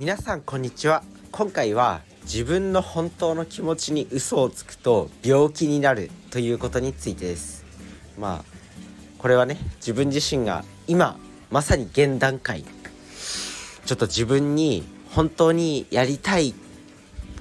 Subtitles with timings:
[0.00, 1.02] 皆さんこんにちは。
[1.30, 7.66] 今回は自分の本当の気持ちに嘘をつくと病気になるということについてです。
[8.18, 8.44] まあ
[9.18, 11.18] これはね自分自身が今
[11.50, 12.64] まさに現段階。
[13.84, 16.54] ちょっと自分に本当にやりたい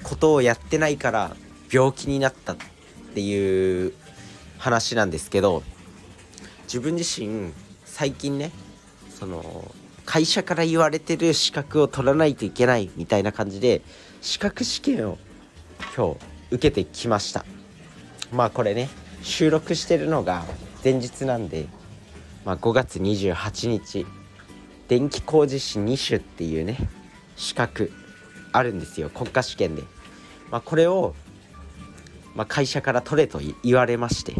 [0.04, 1.38] ことをやってないから
[1.72, 2.58] 病気になったっ
[3.14, 3.94] ていう
[4.58, 5.64] 話なんですけど
[6.64, 7.54] 自分自身
[7.86, 8.52] 最近ね
[9.18, 9.72] その
[10.10, 13.84] 会社から言われてる資格を取らないといけないみたいな感じで
[14.22, 15.20] 資格試験を
[15.96, 16.18] 今日
[16.50, 17.46] 受けてきました。
[18.32, 18.90] まあこれね
[19.22, 20.46] 収録してるのが
[20.84, 21.68] 前日なんで、
[22.44, 24.08] まあ、5月28日
[24.88, 26.80] 電気工事士2種っていうね
[27.36, 27.92] 資格
[28.52, 29.84] あるんですよ国家試験で、
[30.50, 31.14] まあ、これを、
[32.34, 34.34] まあ、会社から取れと言われまして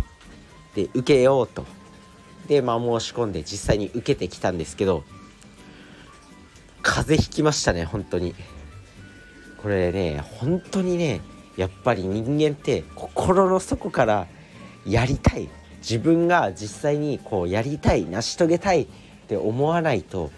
[0.74, 1.64] で受けようと。
[2.48, 5.04] で、まあ、申し込んで実際に受けてきたんですけど
[6.90, 8.34] 風邪ひきましたね本当に。
[9.62, 11.22] これね本当にね
[11.56, 14.28] やっぱり人間って心の底から
[14.88, 15.48] やりたい。
[15.82, 18.88] 自分が実際にこうやりたい成し遂げたいっ
[19.28, 20.32] て思わないと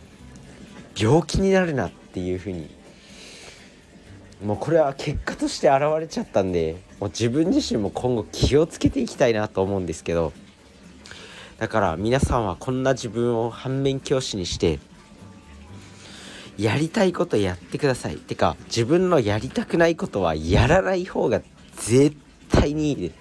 [0.96, 2.70] 病気になるなっていうふうに。
[4.44, 10.34] もうこれは結果として現れちゃったんでもう自分自身も今後気をつけていきたいなと思うんですけど。
[11.60, 14.80] だから皆さんはこんな自分を反面教師にして
[16.62, 18.18] やりたいことやってください。
[18.18, 21.42] てか自分のやりたくないことはやらない方が
[21.76, 22.16] 絶
[22.52, 22.96] 対にいい。
[22.98, 23.16] です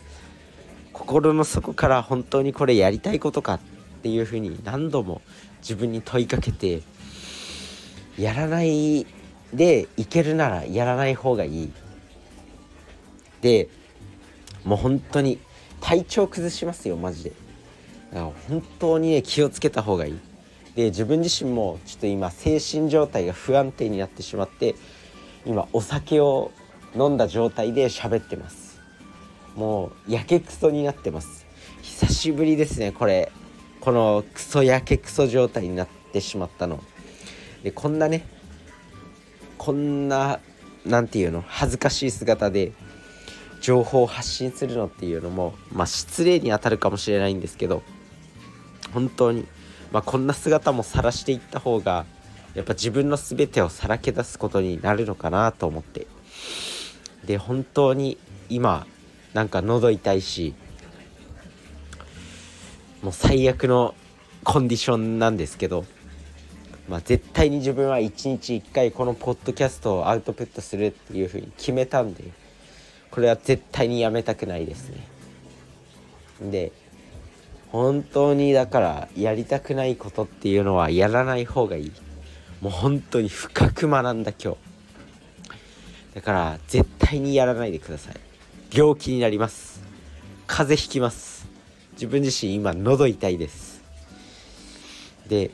[0.92, 3.60] 心の底から本当にこれやりたいことかっ
[4.02, 5.22] ていうふうに何度も
[5.62, 6.82] 自分に問いかけて
[8.18, 9.06] やらない
[9.54, 11.72] でいけるならやらない方がいい。
[13.40, 13.70] で
[14.64, 15.38] もう本当に
[15.80, 17.32] 体調崩しますよマジで。
[18.12, 20.18] だから本当にね気をつけた方がいい。
[20.76, 24.74] で自分自身もちょっと今精神状態が不安定になってしまって
[25.44, 26.52] 今お酒を
[26.94, 28.80] 飲んだ状態で喋ってます。
[29.56, 31.46] もうやけくそになってます。
[31.82, 33.32] 久しぶりですねこれ。
[33.80, 36.82] このクソやけくそ状態になってしまったの。
[37.62, 38.26] でこんなね
[39.58, 40.40] こんな
[40.84, 42.72] 何て言うの恥ずかしい姿で
[43.60, 47.82] 情報を発信するのっていうのもまあ失礼にあたるかもしれないんですけど
[48.94, 49.46] 本当に
[49.92, 52.04] まあ、こんな姿も晒していった方が
[52.54, 56.06] やっぱ自分の全てをさらけ出すことになるのかなと思って。
[57.24, 58.18] で本当に
[58.48, 58.86] 今
[59.34, 60.54] なんか喉痛いし
[63.02, 63.94] もう最悪の
[64.44, 65.84] コンディションなんですけど、
[66.88, 72.24] まあ、絶対に自分は一日一回このポッドキャストをアウトプットするっていうふうに決めたんで
[73.10, 75.06] これは絶対にやめたくないですね
[76.50, 76.72] で
[77.72, 81.92] 本当にだからやりたくないことっていうのはやらない方がいい。
[82.60, 84.58] もう本当に深く学んだ今日。
[86.14, 88.16] だから絶対にやらないでください。
[88.76, 89.82] 病気になります。
[90.48, 91.48] 風邪ひきます。
[91.92, 93.82] 自分自身今喉痛いです。
[95.28, 95.52] で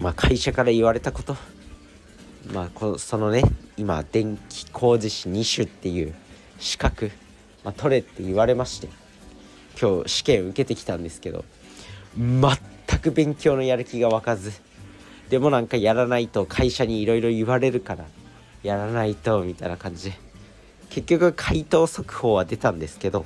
[0.00, 1.36] まあ会社から言われたこと。
[2.52, 3.42] まあこそのね
[3.76, 6.14] 今電気工事士2種っていう
[6.58, 7.10] 資格、
[7.62, 9.01] まあ、取れって言われまして。
[9.80, 11.44] 今日試験受けてきたんですけど
[12.16, 14.52] 全く勉強のやる気が湧かず
[15.30, 18.04] でもなんかやらないと会社にいろいろ言われるから
[18.62, 20.10] やらないとみたいな感じ。
[20.10, 20.16] で
[20.90, 23.24] 結局回答速報は出たんですけど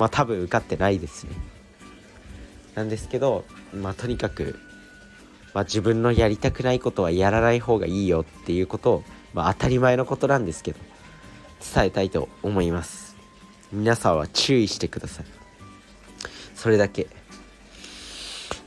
[0.00, 1.30] まあ多分受かってないですね。
[2.74, 4.58] なんですけどまあとにかく、
[5.54, 10.78] まあ、自分のやりたくないことはやらない方がいいよっていうことを、まあ、当たり前のことなんですけど
[11.74, 13.16] 伝えたいと思います。
[13.70, 15.41] 皆さんは注意してください。
[16.62, 17.08] それだけ。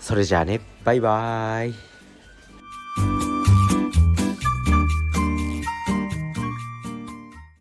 [0.02, 0.60] それじゃあね。
[0.84, 1.95] バイバーイ。